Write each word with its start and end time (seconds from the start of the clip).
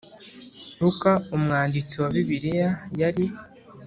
Luka 0.79 1.11
umwanditsi 1.35 1.93
wa 2.01 2.09
Bibiliya 2.13 2.69
yari 2.99 3.25